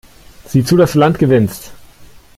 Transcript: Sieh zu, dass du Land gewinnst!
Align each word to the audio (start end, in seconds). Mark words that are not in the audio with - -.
Sieh 0.47 0.65
zu, 0.65 0.77
dass 0.77 0.93
du 0.93 0.97
Land 0.97 1.19
gewinnst! 1.19 1.73